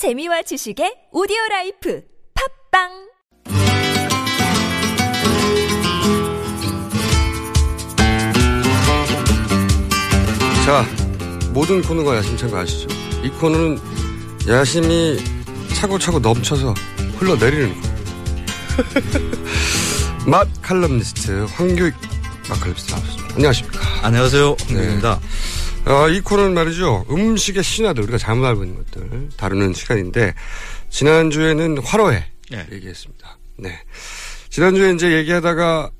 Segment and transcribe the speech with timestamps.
[0.00, 2.02] 재미와 지식의 오디오 라이프
[2.72, 2.88] 팟빵
[10.64, 10.86] 자,
[11.52, 12.88] 모든 코너가 야심찬 거 아시죠?
[13.22, 13.78] 이 코너는
[14.48, 15.18] 야심이
[15.74, 16.72] 차고차고 넘쳐서
[17.18, 17.88] 흘러내리는 거.
[20.30, 21.94] 맛 칼럼니스트 황교익
[22.48, 23.34] 맛 칼럼니스트 나오셨습니다.
[23.34, 24.06] 안녕하십니까.
[24.06, 24.56] 안녕하세요.
[24.66, 25.20] 황교익입니다.
[25.86, 27.06] 어, 이 코너는 말이죠.
[27.10, 30.34] 음식의 신화들, 우리가 잘못 알고 있는 것들 다루는 시간인데,
[30.90, 32.66] 지난주에는 화로회 네.
[32.70, 33.38] 얘기했습니다.
[33.56, 33.78] 네.
[34.50, 35.90] 지난주에 이제 얘기하다가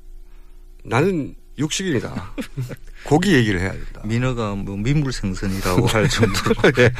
[0.83, 2.33] 나는 육식인이다.
[3.05, 4.01] 고기 얘기를 해야 된다.
[4.03, 6.55] 민어가 뭐 민물생선이라고 할 정도로.
[6.77, 6.91] 예.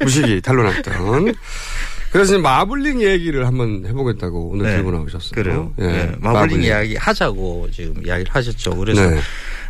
[0.00, 1.34] 무식이 탄론했던.
[2.12, 4.76] 그래서 마블링 얘기를 한번 해보겠다고 오늘 네.
[4.76, 5.32] 들고 나오셨어요.
[5.32, 5.74] 그래요.
[5.80, 5.86] 예.
[5.86, 6.12] 네.
[6.18, 8.76] 마블링 이야기 하자고 지금 이야기를 하셨죠.
[8.76, 9.02] 그래서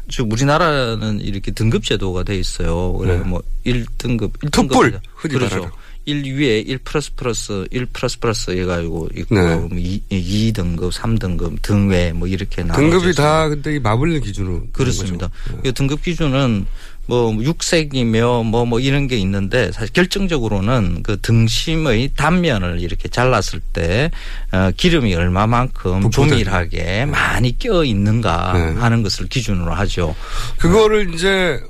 [0.09, 0.15] 네.
[0.15, 2.93] 지금 우리나라는 이렇게 등급 제도가 돼 있어요.
[2.95, 3.25] 그래 네.
[3.25, 4.51] 뭐 1등급, 1등급.
[4.51, 5.55] 특불, 흔히 그렇죠.
[5.57, 5.71] 말하는.
[6.07, 9.57] 1 위에 1 플러스 플러스 1 플러스 플러스 해가지고 있고 네.
[9.57, 13.15] 뭐 2, 2등급, 3등급, 등외 뭐 이렇게 나눠져 등급이.
[13.15, 14.69] 다 근데 이 마블링 기준으로.
[14.73, 15.29] 그렇습니다.
[15.29, 15.61] 거죠.
[15.63, 16.65] 그 등급 기준은
[17.09, 24.11] 뭐 육색이며 뭐뭐 이런 게 있는데 사실 결정적으로는 그 등심의 단면을 이렇게 잘랐을 때
[24.53, 28.79] 어, 기름이 얼마만큼 부풀어져 조밀하게 많이 껴 있는가 네.
[28.79, 30.15] 하는 것을 기준으로 하죠.
[30.59, 31.61] 그거를 이제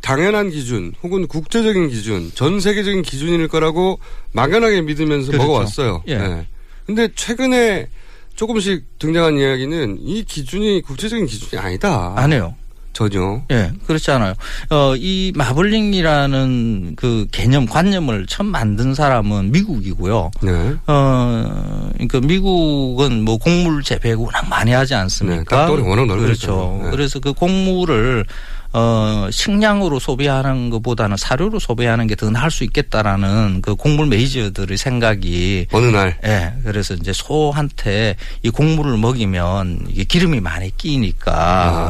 [0.00, 4.00] 당연한 기준 혹은 국제적인 기준, 전 세계적인 기준일 거라고
[4.32, 5.46] 막연하게 믿으면서 그렇죠.
[5.46, 6.04] 먹어왔어요.
[6.06, 6.16] 예.
[6.16, 6.46] 네.
[6.86, 7.86] 근데 최근에
[8.34, 12.14] 조금씩 등장한 이야기는 이 기준이 국제적인 기준이 아니다.
[12.16, 12.54] 안 해요.
[12.92, 13.42] 전혀.
[13.50, 14.34] 예, 그렇지 않아요.
[14.70, 20.30] 어, 이 마블링이라는 그 개념, 관념을 처음 만든 사람은 미국이고요.
[20.42, 20.74] 네.
[20.86, 25.38] 어, 그러니까 미국은 뭐 곡물 재배 워낙 많이 하지 않습니까?
[25.38, 26.24] 네, 땅덩어리 워낙 넓으니까요.
[26.26, 26.80] 그렇죠.
[26.84, 26.90] 네.
[26.90, 28.24] 그래서 그 곡물을
[28.72, 35.66] 어, 식량으로 소비하는 것보다는 사료로 소비하는 게 더 나을 수 있겠다라는 그 곡물 메이저들의 생각이
[35.72, 36.18] 어느 날.
[36.24, 41.32] 예, 그래서 이제 소한테 이 곡물을 먹이면 이게 기름이 많이 끼니까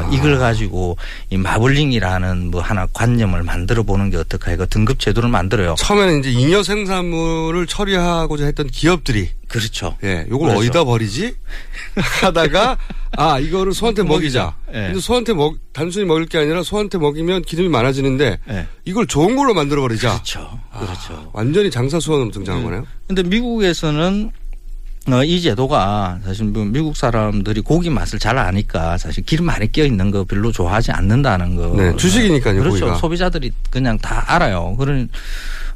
[0.06, 0.10] 아.
[0.12, 0.96] 이걸 가지고
[1.30, 5.74] 이 마블링이라는 뭐 하나 관념을 만들어 보는 게 어떨까 이거 등급 제도를 만들어요.
[5.78, 9.96] 처음에는 이제 잉여 생산물을 처리하고자 했던 기업들이 그렇죠.
[10.04, 10.60] 예, 요걸 그렇죠.
[10.60, 11.34] 어디다 버리지?
[12.22, 12.78] 하다가
[13.16, 14.54] 아, 이거를 소한테 먹이자.
[14.68, 14.86] 예.
[14.86, 18.66] 근데 소한테 먹 단순히 먹일 게 아니라 소한테 먹이면 기름이 많아지는데 예.
[18.84, 20.10] 이걸 좋은 걸로 만들어 버리자.
[20.12, 20.58] 그렇죠.
[20.72, 21.30] 그렇죠.
[21.32, 22.86] 완전히 장사 수원으로 등장한 거네요.
[23.06, 24.30] 근데 미국에서는
[25.08, 29.84] 어, 이 제도가 사실 뭐 미국 사람들이 고기 맛을 잘 아니까 사실 기름 많이 껴
[29.84, 31.74] 있는 거 별로 좋아하지 않는다는 거.
[31.74, 32.80] 네, 주식이니까요, 그렇죠.
[32.80, 32.94] 고기가.
[32.96, 34.76] 소비자들이 그냥 다 알아요.
[34.76, 35.08] 그런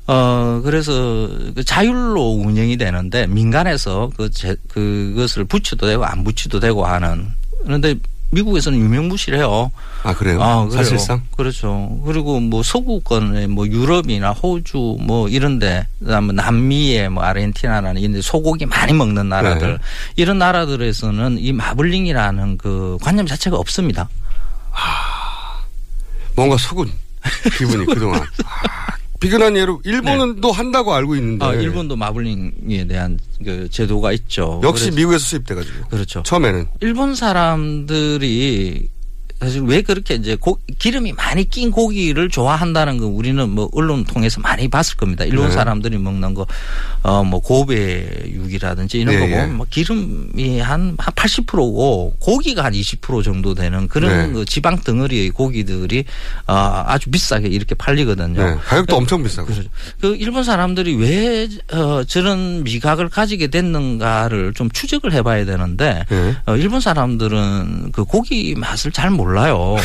[0.06, 6.84] 어 그래서 그 자율로 운영이 되는데 민간에서 그 제, 그것을 붙여도 되고 안 붙여도 되고
[6.84, 7.28] 하는
[7.64, 7.94] 그런데
[8.34, 9.70] 미국에서는 유명무실해요.
[10.02, 10.42] 아, 그래요?
[10.42, 10.82] 아, 그래요.
[10.82, 11.22] 사실상?
[11.36, 12.00] 그렇죠.
[12.04, 18.66] 그리고 뭐 서구권에 뭐 유럽이나 호주 뭐 이런데 그다음에 남미에 뭐 아르헨티나라는 이런 데 소고기
[18.66, 19.78] 많이 먹는 나라들 네.
[20.16, 24.08] 이런 나라들에서는 이 마블링이라는 그 관념 자체가 없습니다.
[26.34, 26.90] 뭔가 속은
[27.56, 28.20] 기분이 그동안.
[28.44, 31.44] 아, 비근한 예로 일본은 또 한다고 알고 있는데.
[31.46, 31.50] 네.
[31.50, 34.60] 아, 일본도 마블링에 대한 그 제도가 있죠.
[34.62, 35.88] 역시 미국에서 수입돼가지고.
[35.88, 36.22] 그렇죠.
[36.24, 36.66] 처음에는.
[36.80, 38.88] 일본 사람들이
[39.44, 44.40] 사실 왜 그렇게 이제 고, 기름이 많이 낀 고기를 좋아한다는 거 우리는 뭐 언론 통해서
[44.40, 45.24] 많이 봤을 겁니다.
[45.24, 45.52] 일본 네.
[45.52, 46.46] 사람들이 먹는 거,
[47.02, 49.30] 어, 뭐 고베 육이라든지 이런 예, 거 예.
[49.30, 54.32] 보면 뭐 기름이 한, 한 80%고 고기가 한 20% 정도 되는 그런 네.
[54.32, 56.04] 그 지방 덩어리의 고기들이
[56.46, 58.42] 어, 아주 비싸게 이렇게 팔리거든요.
[58.42, 59.48] 네, 가격도 엄청 비싸고.
[59.48, 59.68] 그렇죠.
[60.00, 66.34] 그 일본 사람들이 왜 어, 저런 미각을 가지게 됐는가를 좀 추적을 해봐야 되는데 네.
[66.46, 69.76] 어, 일본 사람들은 그 고기 맛을 잘 몰라 요.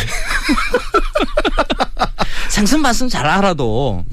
[2.49, 4.03] 생선 맛은 잘 알아도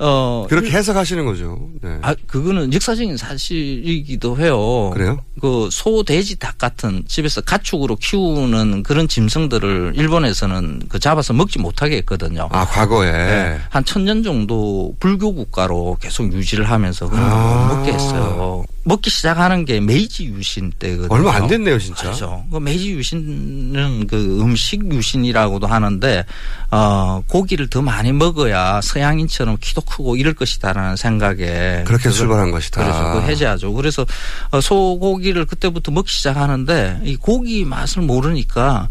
[0.00, 1.58] 어 그렇게 해석하시는 거죠.
[1.82, 1.98] 네.
[2.02, 4.90] 아 그거는 역사적인 사실이기도 해요.
[4.94, 5.18] 그래요?
[5.40, 11.96] 그 소, 돼지, 닭 같은 집에서 가축으로 키우는 그런 짐승들을 일본에서는 그 잡아서 먹지 못하게
[11.98, 12.48] 했거든요.
[12.52, 13.10] 아, 과거에.
[13.10, 13.58] 네.
[13.70, 17.66] 한 천 년 정도 불교 국가로 계속 유지를 하면서 그런 걸 아.
[17.68, 18.47] 못 먹게 했어요.
[18.88, 21.14] 먹기 시작하는 게 메이지 유신 때거든요.
[21.14, 22.04] 얼마 안 됐네요, 진짜.
[22.04, 22.46] 그렇죠.
[22.50, 26.24] 그 메이지 유신은 그 음식 유신이라고도 하는데
[26.70, 32.82] 어 고기를 더 많이 먹어야 서양인처럼 키도 크고 이럴 것이다라는 생각에 그렇게 출발한 것이다.
[32.82, 33.20] 그렇죠.
[33.20, 33.74] 그 해제하죠.
[33.74, 34.06] 그래서
[34.52, 38.88] 어, 소고기를 그때부터 먹기 시작하는데 이 고기 맛을 모르니까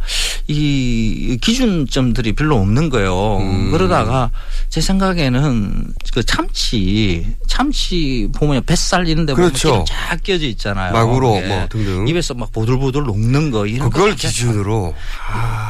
[0.48, 3.38] 이 기준점들이 별로 없는 거예요.
[3.40, 3.72] 음.
[3.72, 4.30] 그러다가
[4.70, 9.70] 제 생각에는 그 참치, 참치 보면 뱃살 이런 데 보면 그렇죠.
[9.70, 10.92] 기름 쫙 끼어져 있잖아요.
[10.92, 11.48] マグロ 예.
[11.48, 12.08] 뭐 등등.
[12.08, 14.94] 입에서 막 보들보들 녹는 거 이런 그걸 기준으로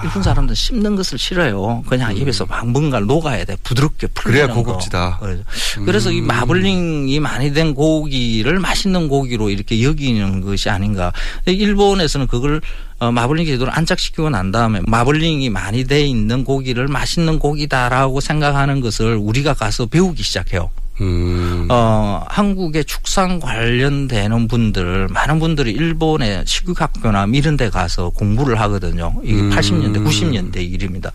[0.04, 1.84] 일본 사람들 씹는 것을 싫어해요.
[1.88, 3.56] 그냥 입에서 막 뭔가 녹아야 돼.
[3.64, 4.48] 부드럽게 풀리는 음.
[4.48, 5.18] 그래야 고급지다.
[5.20, 5.26] 거.
[5.26, 5.44] 그래서,
[5.86, 6.28] 그래서 이 음.
[6.28, 11.14] 마블링이 많이 된 고기를 맛있는 고기로 이렇게 여기는 것이 아닌가.
[11.46, 12.62] 일본에서는 그걸
[13.00, 19.16] 어, 마블링 제도를 안착시키고 난 다음에 마블링이 많이 돼 있는 고기를 맛있는 고기다라고 생각하는 것을
[19.16, 20.72] 우리가 가서 배우기 시작해요.
[21.02, 21.68] 음.
[21.70, 29.14] 어, 한국의 축산 관련되는 분들, 많은 분들이 일본의 식육학교나 이런 데 가서 공부를 하거든요.
[29.24, 29.50] 이게 음.
[29.50, 31.12] 80년대, 90년대 일입니다.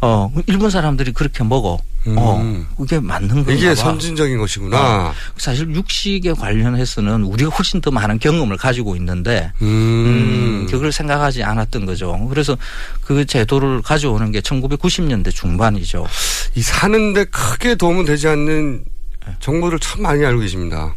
[0.00, 1.78] 어, 일본 사람들이 그렇게 먹어.
[2.04, 2.66] 어, 음.
[2.76, 3.74] 그게 맞는 건가 이게 봐.
[3.76, 5.12] 선진적인 것이구나.
[5.36, 9.66] 사실 육식에 관련해서는 우리가 훨씬 더 많은 경험을 가지고 있는데 음.
[9.66, 12.26] 음, 그걸 생각하지 않았던 거죠.
[12.28, 12.56] 그래서
[13.02, 16.04] 그 제도를 가져오는 게 1990년대 중반이죠.
[16.56, 18.84] 이 사는데 크게 도움은 되지 않는
[19.40, 20.94] 정보를 참 많이 알고 계십니다.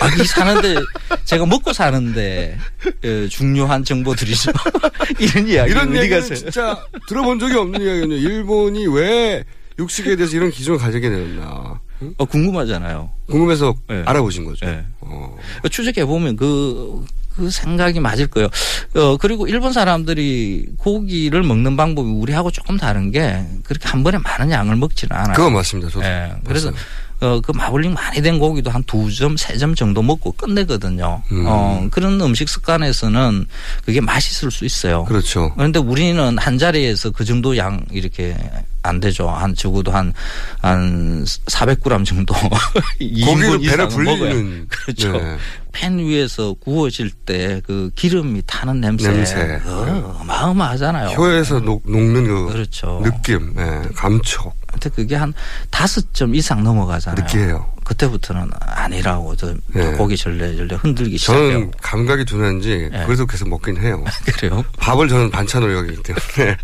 [0.00, 0.76] 아, 이 사는데
[1.24, 2.56] 제가 먹고 사는데
[3.04, 4.52] 예, 중요한 정보들이죠.
[5.18, 6.78] 이런 이야기 이런 가서 진짜
[7.08, 8.16] 들어본 적이 없는 이야기거든요.
[8.16, 9.44] 일본이 왜
[9.78, 11.80] 육식에 대해서 이런 기준을 가지게 되었나.
[12.02, 12.14] 응?
[12.18, 13.10] 어, 궁금하잖아요.
[13.28, 14.02] 궁금해서 네.
[14.06, 14.66] 알아보신 거죠.
[14.66, 14.84] 예.
[15.00, 15.36] 어.
[15.70, 17.04] 추적해 보면 그,
[17.34, 18.48] 그 생각이 맞을 거예요.
[18.94, 24.50] 어, 그리고 일본 사람들이 고기를 먹는 방법이 우리하고 조금 다른 게 그렇게 한 번에 많은
[24.50, 25.34] 양을 먹지는 않아요.
[25.34, 25.90] 그건 맞습니다.
[25.90, 26.04] 저도.
[26.04, 26.32] 예.
[26.44, 26.84] 그래서 봤어요.
[27.20, 31.22] 어, 그 마블링 많이 된 고기도 한 두 점, 세 점 정도 먹고 끝내거든요.
[31.32, 31.44] 음.
[31.46, 33.46] 어, 그런 음식 습관에서는
[33.84, 35.04] 그게 맛있을 수 있어요.
[35.04, 35.52] 그렇죠.
[35.54, 38.36] 그런데 우리는 한 자리에서 그 정도 양 이렇게
[38.82, 39.28] 안 되죠.
[39.30, 40.12] 한 적어도 한,
[40.60, 42.34] 한 400g 정도.
[43.24, 43.88] 고기를 2인분 배를.
[43.88, 44.66] 불리는.
[44.70, 45.12] 그렇죠.
[45.12, 45.36] 네.
[45.72, 49.10] 팬 위에서 구워질 때 그 기름이 타는 냄새.
[49.10, 49.60] 냄새.
[49.64, 51.08] 어, 어마어마하잖아요.
[51.16, 53.00] 혀에서 녹, 녹는 그 그렇죠.
[53.02, 55.32] 느낌, 예, 감촉, 근데 그게 한
[55.70, 57.24] 다섯 점 이상 넘어가잖아요.
[57.24, 57.72] 느끼해요.
[57.84, 59.92] 그때부터는 아니라고 저 네.
[59.92, 61.52] 고기 절레절레 흔들기 시작해요.
[61.52, 63.02] 저는 감각이 둔한지 네.
[63.06, 64.04] 그래서 계속 먹긴 해요.
[64.36, 64.64] 그래요.
[64.78, 66.56] 밥을 저는 반찬으로 여기기 때문에.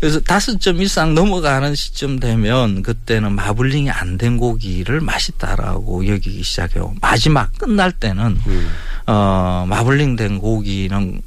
[0.00, 6.94] 그래서 다섯 점 이상 넘어가는 시점 되면 그때는 마블링이 안 된 고기를 맛있다라고 여기기 시작해요.
[7.00, 8.70] 마지막 끝날 때는 음.
[9.06, 11.20] 어 마블링 된 고기는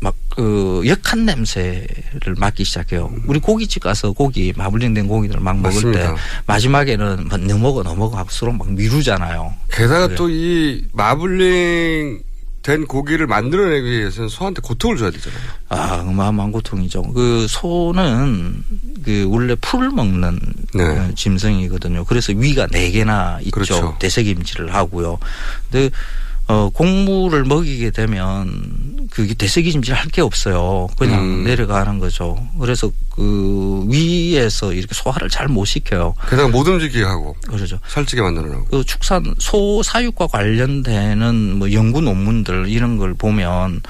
[0.00, 3.12] 막 그 역한 냄새를 맡기 시작해요.
[3.26, 6.14] 우리 고깃집 가서 고기 마블링 된 고기들 막 먹을 맞습니다.
[6.14, 9.52] 때 마지막에는 뭐 넘어가 넘어가 하고 서로 막 미루잖아요.
[9.72, 10.16] 게다가 그래요.
[10.16, 12.22] 또이 마블링
[12.62, 15.40] 된 고기를 만들어내기 위해서는 소한테 고통을 줘야 되잖아요.
[15.70, 17.02] 아, 어마어마한 고통이죠.
[17.14, 18.62] 그 소는
[19.04, 20.38] 그 원래 풀을 먹는
[20.72, 20.84] 네.
[20.84, 22.04] 그 짐승이거든요.
[22.04, 23.50] 그래서 위가 네 개나 있죠.
[23.50, 23.96] 그렇죠.
[23.98, 25.18] 대세김질을 하고요.
[25.68, 25.90] 근데
[26.50, 30.86] 어 곡물을 먹이게 되면 그게 대세김질 할 게 없어요.
[30.98, 31.44] 그냥 음.
[31.44, 32.38] 내려가는 거죠.
[32.58, 36.14] 그래서 그 위에서 이렇게 소화를 잘 못 시켜요.
[36.30, 37.78] 게다가 못 움직이게 하고 그러죠.
[37.88, 38.64] 살찌게 만들어놓고.
[38.70, 43.82] 그 축산 소 사육과 관련되는 뭐 연구 논문들 이런 걸 보면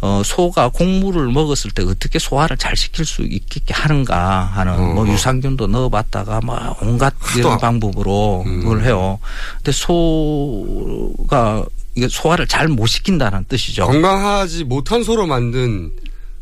[0.00, 5.12] 어 소가 곡물을 먹었을 때 어떻게 소화를 잘 시킬 수 있게 하는가 하는 뭐 어허.
[5.12, 8.60] 유산균도 넣어봤다가 뭐 온갖 하도 이런 아- 방법으로 음.
[8.60, 9.18] 그걸 해요.
[9.58, 11.64] 근데 소가
[11.96, 13.86] 이게 소화를 잘 못 시킨다는 뜻이죠.
[13.86, 15.90] 건강하지 못한 소로 만든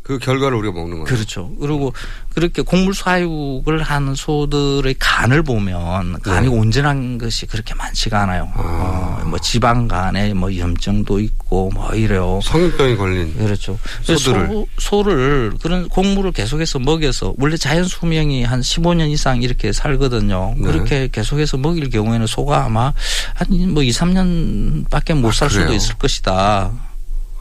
[0.05, 1.05] 그 결과를 우리가 먹는 거예요.
[1.05, 1.51] 그렇죠.
[1.59, 1.93] 그리고
[2.35, 6.55] 그렇게 곡물 사육을 하는 소들의 간을 보면 간이 네.
[6.57, 8.53] 온전한 것이 그렇게 많지가 않아요.
[8.55, 9.19] 아.
[9.23, 12.39] 어, 뭐 지방 간에 뭐 염증도 있고 뭐 이래요.
[12.43, 13.79] 성인병이 걸린 그렇죠.
[14.03, 14.47] 소들을.
[14.47, 20.55] 소, 소를 그런 곡물을 계속해서 먹여서 원래 자연 수명이 한 15년 이상 이렇게 살거든요.
[20.57, 20.63] 네.
[20.65, 22.93] 그렇게 계속해서 먹일 경우에는 소가 아마
[23.35, 25.73] 한 뭐 2, 3년밖에 못살 아, 수도?
[25.73, 26.71] 있을 것이다.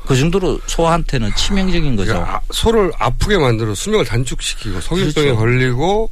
[0.06, 2.14] 그 정도로 소한테는 치명적인 거죠.
[2.14, 5.40] 그러니까 아, 소를 아프게 만들어 수명을 단축시키고 성인병에 그렇죠.
[5.40, 6.12] 걸리고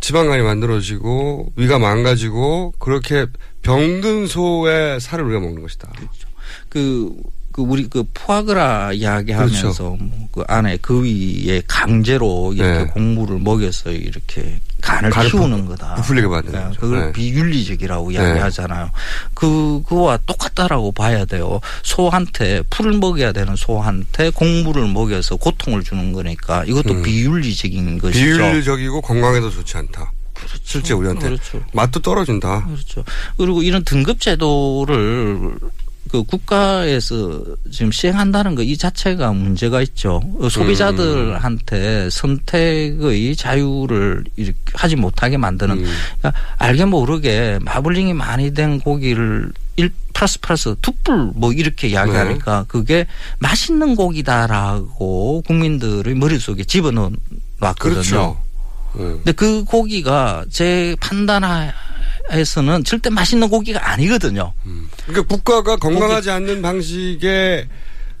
[0.00, 3.26] 지방간이 만들어지고 위가 망가지고 그렇게
[3.62, 5.92] 병든 소의 살을 우리가 먹는 것이다.
[5.96, 6.08] 그,
[6.68, 7.14] 그
[7.58, 9.96] 우리 그 푸아그라 이야기하면서 그렇죠.
[10.00, 12.86] 뭐그 안에 그 위에 강제로 이렇게 네.
[12.86, 15.94] 곡물을 먹여서 이렇게 간을 간을 키우는 거다.
[15.96, 16.76] 부풀리게 만드는 네.
[16.78, 17.12] 그걸 네.
[17.12, 18.14] 비윤리적이라고 네.
[18.14, 18.90] 이야기하잖아요.
[19.34, 21.60] 그 그와 똑같다라고 봐야 돼요.
[21.82, 27.02] 소한테 풀을 먹여야 되는 소한테 곡물을 먹여서 고통을 주는 거니까 이것도 음.
[27.02, 28.24] 비윤리적인 것이죠.
[28.24, 30.12] 비윤리적이고 건강에도 좋지 않다.
[30.64, 31.62] 실제 우리한테 그렇죠.
[31.72, 32.66] 맛도 떨어진다.
[32.66, 33.04] 그렇죠.
[33.36, 35.56] 그리고 이런 등급 제도를
[36.10, 40.20] 그 국가에서 지금 시행한다는 거 이 자체가 문제가 있죠.
[40.38, 45.84] 어, 소비자들한테 선택의 자유를 이렇게 하지 못하게 만드는 음.
[46.18, 52.64] 그러니까 알게 모르게 마블링이 많이 된 고기를 일 플러스 플러스 툭불 뭐 이렇게 이야기하니까 네.
[52.68, 53.06] 그게
[53.38, 57.10] 맛있는 고기다라고 국민들의 머릿속에 집어넣어
[57.58, 57.92] 놨거든요.
[57.94, 58.40] 그렇죠.
[58.94, 59.04] 네.
[59.04, 61.70] 근데 그 고기가 제 판단하에
[62.44, 64.52] 서는 절대 맛있는 고기가 아니거든요.
[65.06, 67.68] 그러니까 국가가 건강하지 않는 방식의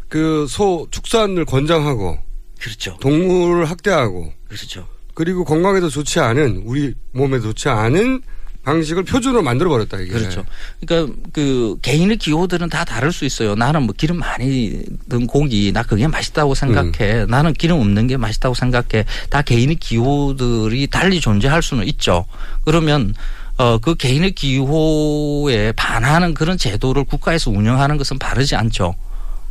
[0.08, 2.18] 그 소 축산을 권장하고
[2.60, 2.98] 그렇죠.
[3.00, 4.86] 동물을 학대하고 그렇죠.
[5.14, 8.22] 그리고 건강에도 좋지 않은 우리 몸에도 좋지 않은
[8.62, 10.12] 방식을 표준으로 만들어 버렸다 이게.
[10.12, 10.44] 그렇죠.
[10.80, 13.54] 그러니까 그 개인의 기호들은 다 다를 수 있어요.
[13.54, 17.26] 나는 뭐 기름 많이 든 고기 나 그게 맛있다고 생각해.
[17.26, 19.04] 나는 기름 없는 게 맛있다고 생각해.
[19.30, 22.26] 다 개인의 기호들이 달리 존재할 수는 있죠.
[22.64, 23.14] 그러면
[23.62, 28.94] 어 그 개인의 기호에 반하는 그런 제도를 국가에서 운영하는 것은 바르지 않죠.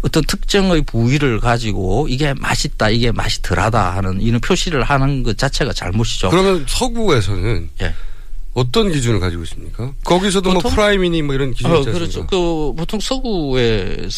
[0.02, 5.72] 어떤 특정의 부위를 가지고 이게 맛있다, 이게 맛이 덜하다 하는 이런 표시를 하는 것 자체가
[5.74, 6.30] 잘못이죠.
[6.30, 7.94] 그러면 서구에서는 예.
[8.54, 9.94] 어떤 기준을 가지고 있습니까?
[10.04, 12.28] 거기서도 뭐 prime이니 뭐 이런 기준이 어, 있지 그렇죠.
[12.28, 13.00] 그 보통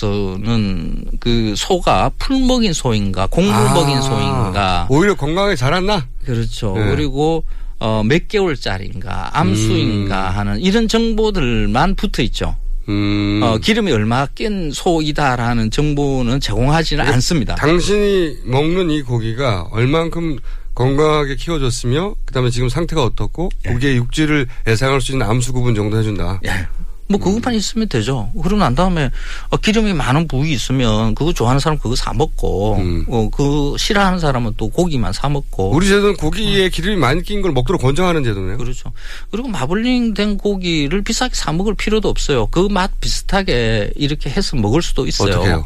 [0.02, 6.08] 서구에서는 그 소가 풀 먹인 소인가 곡물 아, 먹인 소인가 오히려 건강에 자랐나?
[6.26, 6.74] 그렇죠.
[6.76, 6.90] 네.
[6.90, 7.44] 그리고
[7.84, 10.38] 어, 몇 개월짜리인가 암수인가 음.
[10.38, 12.56] 하는 이런 정보들만 붙어 있죠.
[12.88, 13.42] 음.
[13.44, 17.56] 어, 기름이 얼마 낀 소이다라는 정보는 제공하지는 않습니다.
[17.56, 20.38] 당신이 먹는 이 고기가 얼만큼
[20.74, 26.40] 건강하게 키워졌으며 그다음에 지금 상태가 어떻고 고기의 육질을 예상할 수 있는 암수 구분 정도 해준다.
[26.46, 26.66] 예.
[27.13, 28.29] 뭐 그것만 있으면 되죠.
[28.41, 29.10] 그러고 난 다음에
[29.50, 33.05] 어, 기름이 많은 부위 있으면 그거 좋아하는 사람 그거 사 먹고 음.
[33.08, 37.51] 어, 그 싫어하는 사람은 또 고기만 사 먹고 우리 제도는 고기에 기름이 많이 낀 걸
[37.53, 38.58] 먹도록 권장하는 제도네요.
[38.58, 38.91] 그렇죠.
[39.32, 42.48] 그리고 마블링 된 고기를 비싸게 사 먹을 필요도 없어요.
[42.48, 45.34] 그 맛 비슷하게 이렇게 해서 먹을 수도 있어요.
[45.36, 45.65] 어떻게 해요?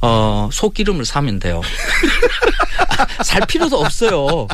[0.00, 1.60] 어, 소기름을 사면 돼요.
[3.24, 4.46] 살 필요도 없어요.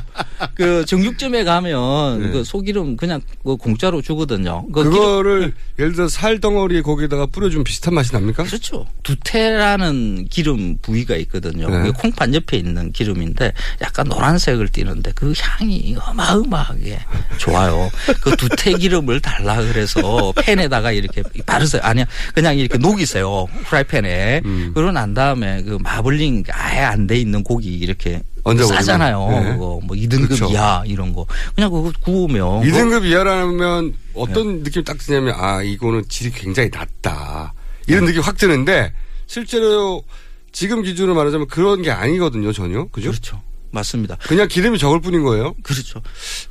[0.54, 2.30] 그 정육점에 가면 네.
[2.30, 4.64] 그 소기름 그냥 그 공짜로 주거든요.
[4.72, 8.44] 그 기름- 그거를 예를 들어 살 덩어리 거기다가 뿌려주면 비슷한 맛이 납니까?
[8.44, 8.86] 그렇죠.
[9.02, 11.68] 두테라는 기름 부위가 있거든요.
[11.68, 11.90] 네.
[11.90, 17.00] 콩팥 옆에 있는 기름인데 약간 노란색을 띠는데 그 향이 어마어마하게
[17.38, 17.90] 좋아요.
[18.22, 21.82] 그 두테 기름을 달라 그래서 팬에다가 이렇게 바르세요.
[21.84, 22.04] 아니야.
[22.34, 23.46] 그냥 이렇게 녹이세요.
[23.66, 24.42] 프라이팬에.
[24.44, 24.70] 음.
[24.74, 28.76] 그러고 난 다음 에 그 마블링 아예 안 돼 있는 고기 이렇게 얹어버리면.
[28.76, 29.28] 싸잖아요.
[29.30, 29.52] 네.
[29.52, 30.46] 그거 뭐 2등급 그렇죠.
[30.50, 31.26] 이하 이런 거.
[31.54, 34.62] 그냥 그거 구우면 2등급 이하라면 어떤 네.
[34.64, 37.54] 느낌이 딱 드냐면 아 이거는 질이 굉장히 낮다
[37.86, 38.92] 이런 느낌이 확 드는데
[39.26, 40.02] 실제로
[40.52, 43.10] 지금 기준으로 말하자면 그런 게 아니거든요 전혀 그죠?
[43.10, 43.40] 그렇죠.
[43.70, 44.16] 맞습니다.
[44.16, 45.54] 그냥 기름이 적을 뿐인 거예요.
[45.62, 46.02] 그렇죠.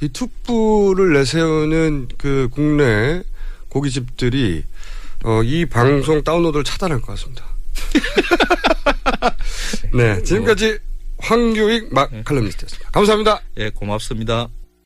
[0.02, 3.22] 이 툭불을 내세우는 그 국내
[3.70, 4.64] 고깃집들이
[5.24, 7.46] 어, 이 방송 다운로드를 차단할 것 같습니다.
[9.94, 10.80] 네, 지금까지
[11.18, 12.92] 황교익 막 칼럼니스트였습니다.
[12.92, 13.42] 감사합니다.
[13.58, 14.50] 예, 고맙습니다.